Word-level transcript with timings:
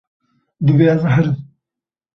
Divê 0.65 0.87
ez 0.95 1.03
herim. 1.13 1.37